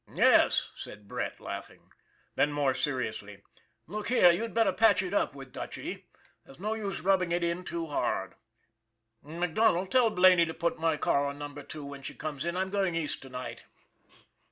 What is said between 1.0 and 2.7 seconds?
Brett, laughing. Then,